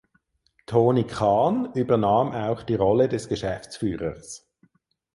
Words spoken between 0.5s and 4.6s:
Tony Khan übernahm auch die Rolle des Geschäftsführers.